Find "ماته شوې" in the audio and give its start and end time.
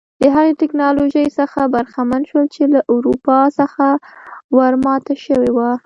4.85-5.49